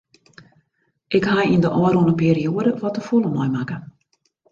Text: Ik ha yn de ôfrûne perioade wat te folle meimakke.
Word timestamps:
Ik 1.17 1.25
ha 1.31 1.35
yn 1.53 1.63
de 1.63 1.69
ôfrûne 1.83 2.13
perioade 2.21 2.71
wat 2.81 2.93
te 2.95 3.01
folle 3.07 3.29
meimakke. 3.35 3.77